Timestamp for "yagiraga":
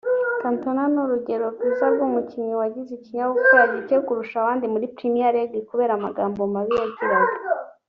6.81-7.37